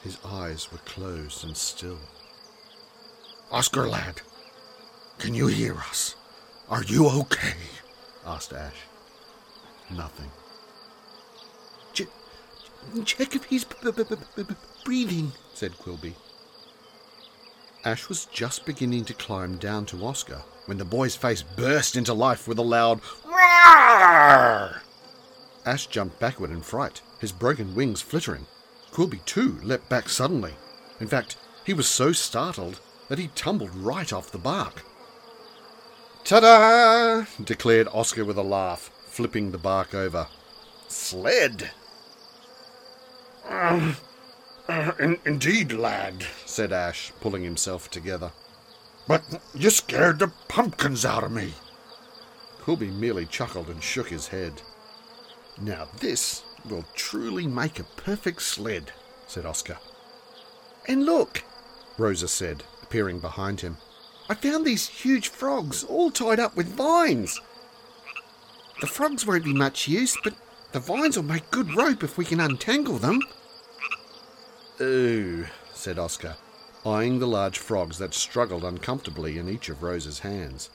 His 0.03 0.17
eyes 0.25 0.73
were 0.73 0.79
closed 0.87 1.45
and 1.45 1.55
still. 1.55 1.99
Oscar, 3.53 3.87
lad, 3.87 4.23
can 5.19 5.35
you 5.35 5.47
hear 5.47 5.75
us? 5.75 6.17
Are 6.71 6.83
you 6.83 7.07
okay? 7.07 7.53
asked 8.25 8.55
Ash. 8.55 8.79
Nothing. 9.91 10.31
Ch- 11.93 12.09
check 13.05 13.37
if 13.37 13.45
he's 13.45 13.65
b- 13.65 13.77
b- 13.95 14.03
b- 14.35 14.55
breathing, 14.83 15.33
said 15.53 15.73
Quilby. 15.73 16.15
Ash 17.85 18.09
was 18.09 18.25
just 18.25 18.65
beginning 18.65 19.05
to 19.05 19.13
climb 19.13 19.59
down 19.59 19.85
to 19.85 20.03
Oscar 20.03 20.41
when 20.65 20.79
the 20.79 20.85
boy's 20.87 21.15
face 21.15 21.43
burst 21.43 21.95
into 21.95 22.15
life 22.15 22.49
with 22.49 22.59
a 22.59 22.63
loud 22.63 23.03
Roar! 23.23 24.81
Ash 25.67 25.89
jumped 25.89 26.21
backward 26.21 26.53
in 26.53 26.63
fright, 26.63 27.03
his 27.19 27.33
broken 27.33 27.75
wings 27.75 28.01
flittering. 28.01 28.47
Quilby, 28.93 29.21
too, 29.27 29.59
leapt 29.63 29.89
back 29.89 30.09
suddenly. 30.09 30.55
In 31.01 31.09
fact, 31.09 31.37
he 31.65 31.75
was 31.75 31.89
so 31.89 32.13
startled 32.13 32.81
that 33.09 33.19
he 33.19 33.29
tumbled 33.35 33.75
right 33.75 34.13
off 34.13 34.31
the 34.31 34.39
bark. 34.39 34.85
Ta 36.25 36.41
da! 36.41 37.25
declared 37.43 37.89
Oscar 37.93 38.25
with 38.25 38.39
a 38.39 38.43
laugh, 38.43 38.91
flipping 39.07 39.51
the 39.51 39.59
bark 39.59 39.93
over. 39.93 40.29
Sled! 40.89 41.71
Uh, 43.49 43.95
uh, 44.69 44.93
in, 45.01 45.19
indeed, 45.27 45.73
lad, 45.73 46.25
said 46.45 46.73
Ash, 46.73 47.13
pulling 47.21 47.43
himself 47.43 47.91
together. 47.91 48.31
But 49.09 49.23
you 49.55 49.71
scared 49.71 50.21
the 50.21 50.33
pumpkins 50.49 51.05
out 51.05 51.25
of 51.25 51.33
me. 51.33 51.55
Quilby 52.61 52.91
merely 52.91 53.27
chuckled 53.27 53.69
and 53.69 53.83
shook 53.83 54.09
his 54.09 54.29
head. 54.29 54.63
Now 55.59 55.89
this 56.01 56.43
will 56.69 56.85
truly 56.95 57.47
make 57.47 57.79
a 57.79 57.85
perfect 57.85 58.43
sled, 58.43 58.93
said 59.27 59.47
Oscar. 59.47 59.79
And 60.87 61.05
look, 61.05 61.43
Rosa 61.99 62.29
said, 62.29 62.63
appearing 62.83 63.21
behind 63.21 63.61
him. 63.61 63.79
I 64.29 64.35
found 64.35 64.65
these 64.67 64.89
huge 64.89 65.29
frogs 65.29 65.85
all 65.85 66.11
tied 66.11 66.41
up 66.41 66.57
with 66.57 66.75
vines. 66.75 67.41
The 68.81 68.87
frogs 68.87 69.25
won't 69.25 69.45
be 69.45 69.55
much 69.55 69.89
use, 69.89 70.17
but 70.23 70.35
the 70.73 70.81
vines 70.81 71.17
will 71.17 71.25
make 71.25 71.51
good 71.51 71.75
rope 71.75 72.03
if 72.03 72.19
we 72.19 72.25
can 72.25 72.41
untangle 72.41 72.99
them. 72.99 73.21
Ooh, 74.81 75.47
said 75.73 75.99
Oscar, 75.99 76.37
eyeing 76.85 77.19
the 77.19 77.27
large 77.27 77.59
frogs 77.59 77.99
that 77.99 78.13
struggled 78.13 78.65
uncomfortably 78.65 79.39
in 79.39 79.49
each 79.49 79.69
of 79.69 79.83
Rosa's 79.83 80.19
hands. 80.19 80.69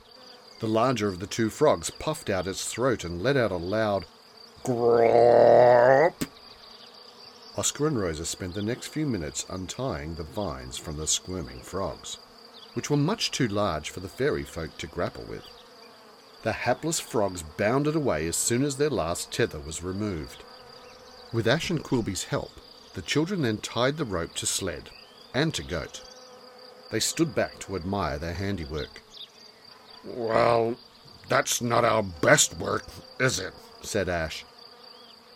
The 0.60 0.66
larger 0.66 1.08
of 1.08 1.20
the 1.20 1.26
two 1.26 1.50
frogs 1.50 1.90
puffed 1.90 2.30
out 2.30 2.48
its 2.48 2.66
throat 2.66 3.04
and 3.04 3.22
let 3.22 3.36
out 3.36 3.52
a 3.52 3.56
loud 3.56 4.06
grop. 4.64 6.14
Oscar 7.56 7.86
and 7.86 8.00
Rosa 8.00 8.24
spent 8.24 8.54
the 8.54 8.62
next 8.62 8.86
few 8.88 9.06
minutes 9.06 9.44
untying 9.50 10.14
the 10.14 10.22
vines 10.22 10.78
from 10.78 10.96
the 10.96 11.06
squirming 11.06 11.60
frogs, 11.60 12.18
which 12.74 12.88
were 12.88 12.96
much 12.96 13.30
too 13.30 13.48
large 13.48 13.90
for 13.90 14.00
the 14.00 14.08
fairy 14.08 14.44
folk 14.44 14.76
to 14.78 14.86
grapple 14.86 15.24
with. 15.28 15.44
The 16.42 16.52
hapless 16.52 16.98
frogs 16.98 17.42
bounded 17.42 17.94
away 17.94 18.26
as 18.26 18.36
soon 18.36 18.64
as 18.64 18.76
their 18.76 18.90
last 18.90 19.32
tether 19.32 19.60
was 19.60 19.82
removed. 19.82 20.44
With 21.32 21.46
Ash 21.46 21.70
and 21.70 21.82
Quilby's 21.82 22.24
help, 22.24 22.52
the 22.94 23.02
children 23.02 23.42
then 23.42 23.58
tied 23.58 23.96
the 23.96 24.04
rope 24.04 24.34
to 24.34 24.46
Sled 24.46 24.90
and 25.34 25.52
to 25.54 25.62
Goat. 25.62 26.02
They 26.90 27.00
stood 27.00 27.34
back 27.34 27.58
to 27.60 27.76
admire 27.76 28.18
their 28.18 28.34
handiwork. 28.34 29.02
Well, 30.04 30.76
that's 31.28 31.62
not 31.62 31.84
our 31.84 32.02
best 32.02 32.58
work, 32.58 32.84
is 33.18 33.38
it? 33.38 33.54
said 33.82 34.08
Ash. 34.08 34.44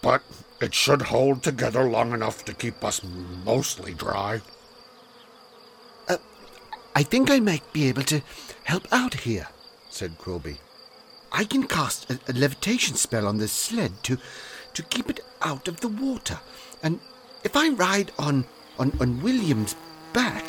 But 0.07 0.23
it 0.61 0.73
should 0.73 1.03
hold 1.03 1.43
together 1.43 1.83
long 1.83 2.13
enough 2.13 2.45
to 2.45 2.55
keep 2.55 2.85
us 2.85 3.03
mostly 3.45 3.93
dry. 3.93 4.41
Uh, 6.09 6.19
I 6.95 7.03
think 7.03 7.29
I 7.29 7.41
might 7.41 7.73
be 7.73 7.89
able 7.89 8.05
to 8.05 8.23
help 8.63 8.87
out 8.93 9.15
here, 9.15 9.49
said 9.91 10.17
Quilby. 10.17 10.59
I 11.33 11.43
can 11.43 11.67
cast 11.67 12.09
a, 12.09 12.21
a 12.29 12.35
levitation 12.35 12.95
spell 12.95 13.27
on 13.27 13.39
this 13.39 13.51
sled 13.51 14.05
to, 14.05 14.17
to 14.75 14.83
keep 14.85 15.11
it 15.11 15.25
out 15.43 15.67
of 15.67 15.81
the 15.81 15.89
water. 15.89 16.39
And 16.85 17.01
if 17.43 17.57
I 17.57 17.71
ride 17.71 18.13
on, 18.17 18.45
on, 18.79 18.93
on 19.01 19.21
William's 19.23 19.75
back, 20.13 20.45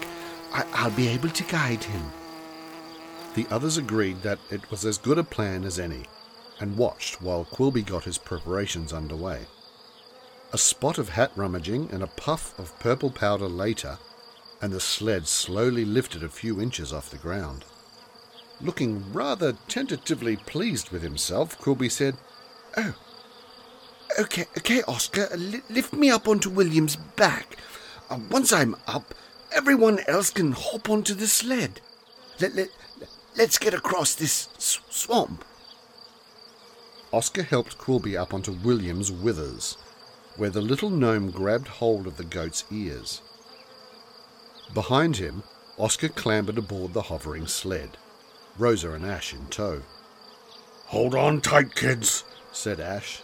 I, 0.54 0.65
I'll 0.72 0.91
be 0.91 1.08
able 1.08 1.30
to 1.30 1.43
guide 1.46 1.84
him. 1.84 2.12
The 3.34 3.48
others 3.50 3.78
agreed 3.78 4.22
that 4.22 4.38
it 4.52 4.70
was 4.70 4.86
as 4.86 5.00
good 5.00 5.17
a 5.17 5.24
plan 5.24 5.63
as 5.63 5.80
any, 5.80 6.04
and 6.60 6.78
watched 6.78 7.22
while 7.22 7.46
Quilby 7.46 7.86
got 7.86 8.04
his 8.04 8.17
preparations 8.17 8.93
underway. 8.93 9.46
A 10.54 10.58
spot 10.58 10.98
of 10.98 11.10
hat 11.10 11.32
rummaging 11.36 11.89
and 11.91 12.02
a 12.02 12.08
puff 12.08 12.58
of 12.58 12.78
purple 12.80 13.12
powder 13.12 13.48
later, 13.48 13.98
and 14.62 14.72
the 14.72 14.80
sled 14.80 15.28
slowly 15.28 15.86
lifted 15.86 16.24
a 16.24 16.30
few 16.30 16.62
inches 16.62 16.93
off 16.93 17.10
the 17.10 17.17
ground. 17.17 17.65
Looking 18.60 19.13
rather 19.13 19.54
tentatively 19.67 20.38
pleased 20.38 20.89
with 20.89 21.04
himself, 21.04 21.60
Quilby 21.60 21.91
said, 21.91 22.15
Oh, 22.76 22.96
okay, 24.20 24.46
okay, 24.58 24.82
Oscar, 24.88 25.28
li- 25.36 25.62
lift 25.70 25.93
me 25.93 26.10
up 26.10 26.28
onto 26.28 26.50
William's 26.50 26.96
back. 26.96 27.58
Uh, 28.10 28.20
once 28.32 28.52
I'm 28.52 28.76
up, 28.88 29.13
everyone 29.52 30.00
else 30.08 30.32
can 30.32 30.54
hop 30.54 30.89
onto 30.89 31.13
the 31.13 31.28
sled. 31.28 31.82
Let, 32.39 32.56
let, 32.56 32.70
let's 33.36 33.58
get 33.58 33.74
across 33.74 34.15
this 34.15 34.50
swamp. 34.58 35.43
Oscar 37.13 37.43
helped 37.43 37.78
Quilby 37.78 38.17
up 38.17 38.34
onto 38.34 38.52
William's 38.52 39.12
withers, 39.12 39.78
where 40.36 40.50
the 40.50 40.62
little 40.62 40.89
gnome 40.89 41.32
grabbed 41.32 41.67
hold 41.67 42.06
of 42.06 42.17
the 42.17 42.24
goat's 42.24 42.65
ears. 42.70 43.22
Behind 44.74 45.15
him, 45.15 45.43
Oscar 45.78 46.10
clambered 46.10 46.58
aboard 46.58 46.93
the 46.93 47.04
hovering 47.04 47.48
sled, 47.48 47.98
Rosa 48.58 48.91
and 48.91 49.06
Ash 49.06 49.34
in 49.34 49.48
tow. 49.48 49.84
Hold 50.88 51.15
on 51.15 51.39
tight, 51.39 51.76
kids, 51.76 52.26
said 52.52 52.80
Ash. 52.80 53.22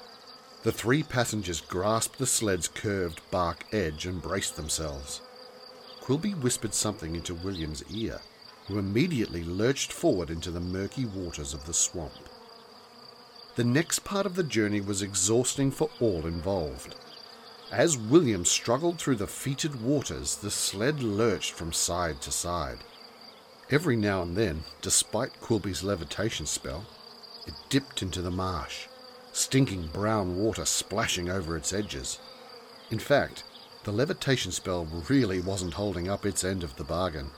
The 0.64 0.72
three 0.72 1.04
passengers 1.04 1.60
grasped 1.60 2.20
the 2.20 2.26
sled's 2.26 2.70
curved 2.70 3.20
bark 3.32 3.66
edge 3.74 4.06
and 4.06 4.22
braced 4.22 4.56
themselves. 4.56 5.20
Quilby 6.00 6.36
whispered 6.36 6.74
something 6.74 7.16
into 7.16 7.34
William's 7.34 7.84
ear, 7.92 8.22
who 8.68 8.80
immediately 8.80 9.44
lurched 9.44 9.92
forward 9.92 10.30
into 10.30 10.52
the 10.52 10.62
murky 10.62 11.06
waters 11.06 11.54
of 11.54 11.66
the 11.66 11.74
swamp. 11.74 12.30
The 13.56 13.64
next 13.64 14.04
part 14.04 14.26
of 14.26 14.34
the 14.36 14.44
journey 14.44 14.82
was 14.82 15.04
exhausting 15.04 15.70
for 15.70 15.92
all 16.00 16.26
involved. 16.26 16.96
As 17.72 17.96
William 17.98 18.46
struggled 18.46 18.98
through 18.98 19.18
the 19.18 19.28
fetid 19.28 19.80
waters, 19.80 20.38
the 20.38 20.50
sled 20.50 21.04
lurched 21.04 21.52
from 21.52 21.72
side 21.72 22.20
to 22.22 22.32
side. 22.32 22.80
Every 23.70 23.96
now 23.96 24.24
and 24.24 24.36
then, 24.36 24.64
despite 24.82 25.40
Quilby's 25.40 25.84
levitation 25.84 26.48
spell, 26.48 26.88
it 27.46 27.54
dipped 27.70 28.02
into 28.02 28.24
the 28.24 28.32
marsh, 28.32 28.88
stinking 29.34 29.88
brown 29.94 30.36
water 30.36 30.66
splashing 30.66 31.30
over 31.30 31.56
its 31.56 31.74
edges. 31.74 32.20
In 32.90 32.98
fact, 32.98 33.44
the 33.84 33.92
levitation 33.92 34.52
spell 34.52 34.86
really 35.08 35.40
wasn't 35.40 35.76
holding 35.76 36.10
up 36.10 36.26
its 36.26 36.44
end 36.44 36.64
of 36.64 36.76
the 36.76 36.84
bargain. 36.84 37.30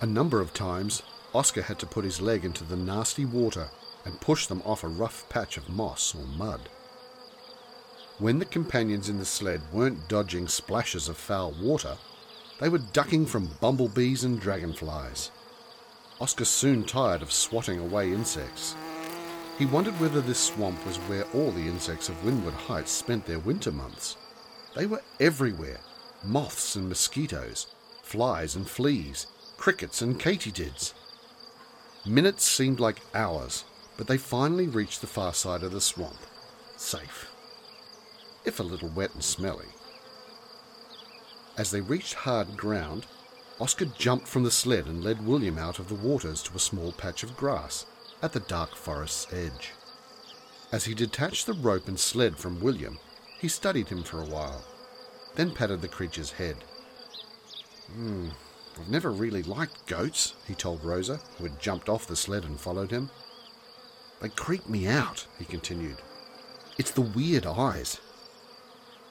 A 0.00 0.06
number 0.06 0.40
of 0.40 0.54
times, 0.54 1.02
Oscar 1.34 1.62
had 1.62 1.80
to 1.80 1.86
put 1.86 2.04
his 2.04 2.20
leg 2.20 2.44
into 2.44 2.62
the 2.62 2.76
nasty 2.76 3.24
water 3.24 3.70
and 4.06 4.20
push 4.20 4.46
them 4.46 4.62
off 4.64 4.84
a 4.84 4.88
rough 4.88 5.28
patch 5.28 5.58
of 5.58 5.68
moss 5.68 6.14
or 6.14 6.24
mud. 6.24 6.70
When 8.18 8.38
the 8.38 8.46
companions 8.46 9.10
in 9.10 9.18
the 9.18 9.26
sled 9.26 9.60
weren't 9.72 10.08
dodging 10.08 10.48
splashes 10.48 11.08
of 11.10 11.18
foul 11.18 11.54
water, 11.60 11.98
they 12.60 12.70
were 12.70 12.78
ducking 12.78 13.26
from 13.26 13.50
bumblebees 13.60 14.24
and 14.24 14.40
dragonflies. 14.40 15.30
Oscar 16.18 16.46
soon 16.46 16.84
tired 16.84 17.20
of 17.20 17.30
swatting 17.30 17.78
away 17.78 18.10
insects. 18.10 18.74
He 19.58 19.66
wondered 19.66 20.00
whether 20.00 20.22
this 20.22 20.38
swamp 20.38 20.84
was 20.86 20.96
where 20.96 21.24
all 21.34 21.50
the 21.50 21.66
insects 21.66 22.08
of 22.08 22.24
Windward 22.24 22.54
Heights 22.54 22.92
spent 22.92 23.26
their 23.26 23.38
winter 23.40 23.72
months. 23.72 24.16
They 24.74 24.86
were 24.86 25.02
everywhere 25.20 25.80
moths 26.22 26.76
and 26.76 26.88
mosquitoes, 26.88 27.66
flies 28.02 28.56
and 28.56 28.68
fleas, 28.68 29.26
crickets 29.56 30.00
and 30.00 30.18
katydids. 30.18 30.94
Minutes 32.04 32.44
seemed 32.44 32.80
like 32.80 33.00
hours, 33.14 33.64
but 33.96 34.06
they 34.06 34.18
finally 34.18 34.68
reached 34.68 35.00
the 35.00 35.06
far 35.06 35.32
side 35.32 35.62
of 35.62 35.72
the 35.72 35.80
swamp. 35.80 36.18
Safe. 36.76 37.30
if 38.44 38.60
a 38.60 38.62
little 38.62 38.90
wet 38.90 39.12
and 39.14 39.24
smelly. 39.24 39.66
As 41.56 41.70
they 41.70 41.80
reached 41.80 42.14
hard 42.14 42.56
ground, 42.56 43.06
Oscar 43.58 43.86
jumped 43.86 44.28
from 44.28 44.44
the 44.44 44.50
sled 44.50 44.86
and 44.86 45.02
led 45.02 45.26
William 45.26 45.58
out 45.58 45.78
of 45.78 45.88
the 45.88 45.94
waters 45.94 46.42
to 46.42 46.54
a 46.54 46.60
small 46.60 46.92
patch 46.92 47.22
of 47.22 47.36
grass 47.36 47.86
at 48.22 48.32
the 48.32 48.40
dark 48.40 48.76
forest's 48.76 49.32
edge. 49.32 49.72
As 50.70 50.84
he 50.84 50.94
detached 50.94 51.46
the 51.46 51.54
rope 51.54 51.88
and 51.88 51.98
sled 51.98 52.36
from 52.36 52.60
William, 52.60 52.98
he 53.40 53.48
studied 53.48 53.88
him 53.88 54.02
for 54.02 54.20
a 54.20 54.26
while, 54.26 54.62
then 55.34 55.50
patted 55.50 55.80
the 55.80 55.88
creature's 55.88 56.32
head. 56.32 56.56
Hmm, 57.92 58.28
I've 58.78 58.88
never 58.88 59.10
really 59.10 59.42
liked 59.42 59.86
goats, 59.86 60.34
he 60.46 60.54
told 60.54 60.84
Rosa, 60.84 61.20
who 61.38 61.44
had 61.44 61.60
jumped 61.60 61.88
off 61.88 62.06
the 62.06 62.16
sled 62.16 62.44
and 62.44 62.60
followed 62.60 62.90
him. 62.90 63.10
They 64.20 64.28
creep 64.30 64.68
me 64.68 64.86
out, 64.86 65.26
he 65.38 65.44
continued. 65.44 65.98
It's 66.78 66.90
the 66.90 67.02
weird 67.02 67.46
eyes. 67.46 68.00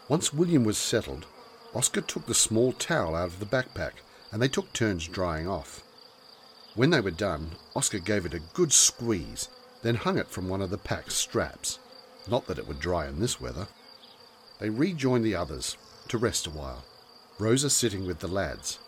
Once 0.10 0.34
William 0.34 0.64
was 0.64 0.78
settled, 0.78 1.26
Oscar 1.74 2.02
took 2.02 2.26
the 2.26 2.34
small 2.34 2.74
towel 2.74 3.16
out 3.16 3.28
of 3.28 3.40
the 3.40 3.46
backpack 3.46 3.94
and 4.32 4.42
they 4.42 4.48
took 4.48 4.72
turns 4.74 5.08
drying 5.08 5.48
off. 5.48 5.84
When 6.74 6.90
they 6.90 7.02
were 7.02 7.12
done, 7.12 7.52
Oscar 7.76 8.00
gave 8.00 8.26
it 8.26 8.34
a 8.34 8.40
good 8.54 8.74
squeeze, 8.74 9.50
then 9.82 9.96
hung 9.96 10.18
it 10.18 10.30
from 10.30 10.50
one 10.50 10.62
of 10.62 10.70
the 10.70 10.78
pack's 10.78 11.16
straps. 11.16 11.80
Not 12.28 12.48
that 12.48 12.58
it 12.58 12.68
would 12.68 12.80
dry 12.80 13.08
in 13.08 13.20
this 13.20 13.40
weather. 13.40 13.68
They 14.60 14.70
rejoined 14.70 15.24
the 15.24 15.36
others 15.36 15.78
to 16.08 16.18
rest 16.18 16.48
a 16.48 16.50
while, 16.50 16.84
Rosa 17.40 17.70
sitting 17.70 18.06
with 18.06 18.20
the 18.20 18.28
lads. 18.28 18.80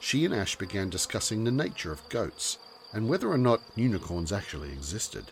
She 0.00 0.24
and 0.24 0.34
Ash 0.34 0.56
began 0.56 0.90
discussing 0.90 1.44
the 1.44 1.50
nature 1.50 1.92
of 1.92 2.08
goats 2.08 2.58
and 2.92 3.08
whether 3.08 3.28
or 3.28 3.38
not 3.38 3.62
unicorns 3.74 4.32
actually 4.32 4.72
existed. 4.72 5.30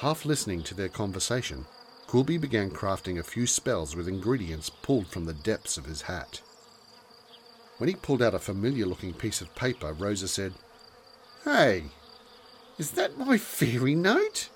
Half 0.00 0.24
listening 0.24 0.62
to 0.62 0.74
their 0.74 0.88
conversation, 0.88 1.66
Quilby 2.06 2.40
began 2.40 2.70
crafting 2.70 3.18
a 3.18 3.22
few 3.22 3.46
spells 3.46 3.94
with 3.94 4.08
ingredients 4.08 4.70
pulled 4.70 5.08
from 5.08 5.26
the 5.26 5.34
depths 5.34 5.76
of 5.76 5.84
his 5.84 6.00
hat. 6.00 6.40
When 7.76 7.86
he 7.86 7.94
pulled 7.94 8.22
out 8.22 8.32
a 8.32 8.38
familiar 8.38 8.86
looking 8.86 9.12
piece 9.12 9.42
of 9.42 9.54
paper, 9.54 9.92
Rosa 9.92 10.26
said, 10.26 10.54
Hey, 11.44 11.84
is 12.78 12.92
that 12.92 13.18
my 13.18 13.36
fairy 13.36 13.94
note? 13.94 14.48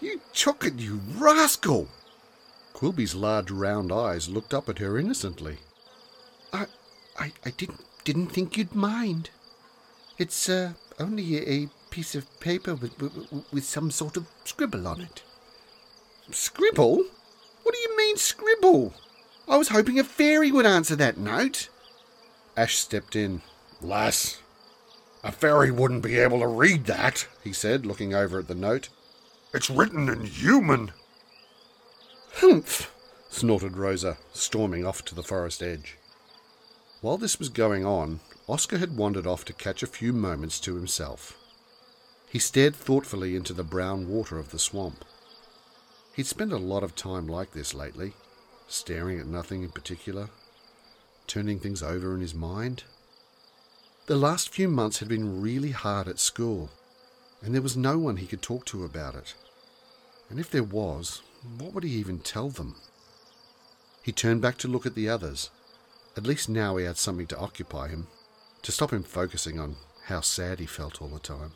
You 0.00 0.20
took 0.32 0.64
it, 0.64 0.80
you 0.80 1.00
rascal! 1.18 1.86
Quilby's 2.72 3.14
large 3.14 3.52
round 3.52 3.92
eyes 3.92 4.28
looked 4.28 4.52
up 4.52 4.68
at 4.68 4.80
her 4.80 4.98
innocently. 4.98 5.58
I, 6.52 6.66
I, 7.16 7.32
I 7.44 7.50
didn't, 7.50 7.84
didn't 8.02 8.32
think 8.32 8.56
you'd 8.56 8.74
mind. 8.74 9.30
It's 10.18 10.48
uh, 10.48 10.72
only 10.98 11.38
a 11.48 11.68
piece 11.94 12.16
of 12.16 12.40
paper 12.40 12.74
with, 12.74 13.00
with, 13.00 13.44
with 13.52 13.62
some 13.62 13.88
sort 13.88 14.16
of 14.16 14.26
scribble 14.44 14.88
on 14.88 15.00
it. 15.00 15.22
Scribble? 16.32 17.04
What 17.62 17.72
do 17.72 17.78
you 17.78 17.96
mean, 17.96 18.16
scribble? 18.16 18.94
I 19.46 19.56
was 19.56 19.68
hoping 19.68 20.00
a 20.00 20.02
fairy 20.02 20.50
would 20.50 20.66
answer 20.66 20.96
that 20.96 21.18
note. 21.18 21.68
Ash 22.56 22.74
stepped 22.78 23.14
in. 23.14 23.42
Lass, 23.80 24.42
a 25.22 25.30
fairy 25.30 25.70
wouldn't 25.70 26.02
be 26.02 26.18
able 26.18 26.40
to 26.40 26.48
read 26.48 26.86
that, 26.86 27.28
he 27.44 27.52
said, 27.52 27.86
looking 27.86 28.12
over 28.12 28.40
at 28.40 28.48
the 28.48 28.56
note. 28.56 28.88
It's 29.52 29.70
written 29.70 30.08
in 30.08 30.24
human. 30.24 30.90
Humph! 32.38 32.92
snorted 33.30 33.76
Rosa, 33.76 34.16
storming 34.32 34.84
off 34.84 35.04
to 35.04 35.14
the 35.14 35.22
forest 35.22 35.62
edge. 35.62 35.96
While 37.02 37.18
this 37.18 37.38
was 37.38 37.50
going 37.50 37.86
on, 37.86 38.18
Oscar 38.48 38.78
had 38.78 38.96
wandered 38.96 39.28
off 39.28 39.44
to 39.44 39.52
catch 39.52 39.84
a 39.84 39.86
few 39.86 40.12
moments 40.12 40.58
to 40.60 40.74
himself. 40.74 41.38
He 42.34 42.40
stared 42.40 42.74
thoughtfully 42.74 43.36
into 43.36 43.52
the 43.52 43.62
brown 43.62 44.08
water 44.08 44.40
of 44.40 44.50
the 44.50 44.58
swamp. 44.58 45.04
He'd 46.16 46.26
spent 46.26 46.52
a 46.52 46.56
lot 46.56 46.82
of 46.82 46.96
time 46.96 47.28
like 47.28 47.52
this 47.52 47.72
lately, 47.74 48.14
staring 48.66 49.20
at 49.20 49.28
nothing 49.28 49.62
in 49.62 49.70
particular, 49.70 50.30
turning 51.28 51.60
things 51.60 51.80
over 51.80 52.12
in 52.12 52.20
his 52.20 52.34
mind. 52.34 52.82
The 54.06 54.16
last 54.16 54.48
few 54.48 54.66
months 54.66 54.98
had 54.98 55.06
been 55.06 55.40
really 55.40 55.70
hard 55.70 56.08
at 56.08 56.18
school, 56.18 56.70
and 57.40 57.54
there 57.54 57.62
was 57.62 57.76
no 57.76 58.00
one 58.00 58.16
he 58.16 58.26
could 58.26 58.42
talk 58.42 58.64
to 58.66 58.82
about 58.82 59.14
it. 59.14 59.36
And 60.28 60.40
if 60.40 60.50
there 60.50 60.64
was, 60.64 61.22
what 61.56 61.72
would 61.72 61.84
he 61.84 61.90
even 61.90 62.18
tell 62.18 62.48
them? 62.48 62.74
He 64.02 64.10
turned 64.10 64.42
back 64.42 64.58
to 64.58 64.66
look 64.66 64.86
at 64.86 64.96
the 64.96 65.08
others. 65.08 65.50
At 66.16 66.26
least 66.26 66.48
now 66.48 66.78
he 66.78 66.84
had 66.84 66.96
something 66.96 67.28
to 67.28 67.38
occupy 67.38 67.90
him, 67.90 68.08
to 68.62 68.72
stop 68.72 68.92
him 68.92 69.04
focusing 69.04 69.60
on 69.60 69.76
how 70.06 70.20
sad 70.20 70.58
he 70.58 70.66
felt 70.66 71.00
all 71.00 71.06
the 71.06 71.20
time. 71.20 71.52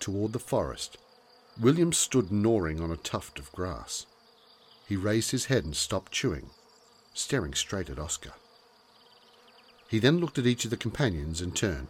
Toward 0.00 0.32
the 0.32 0.38
forest, 0.38 0.96
William 1.60 1.92
stood 1.92 2.30
gnawing 2.30 2.80
on 2.80 2.90
a 2.90 2.96
tuft 2.96 3.38
of 3.38 3.52
grass. 3.52 4.06
He 4.86 4.96
raised 4.96 5.32
his 5.32 5.46
head 5.46 5.64
and 5.64 5.76
stopped 5.76 6.12
chewing, 6.12 6.50
staring 7.14 7.54
straight 7.54 7.90
at 7.90 7.98
Oscar. 7.98 8.32
He 9.88 9.98
then 9.98 10.18
looked 10.18 10.38
at 10.38 10.46
each 10.46 10.64
of 10.64 10.70
the 10.70 10.76
companions 10.76 11.40
in 11.40 11.52
turn, 11.52 11.88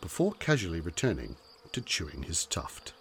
before 0.00 0.32
casually 0.32 0.80
returning 0.80 1.36
to 1.72 1.80
chewing 1.80 2.24
his 2.24 2.44
tuft. 2.46 2.92